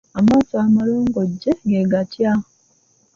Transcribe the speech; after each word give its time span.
Amaaso 0.19 0.53
amalongojje 0.65 1.51
ge 1.69 1.81
gatya? 1.91 2.31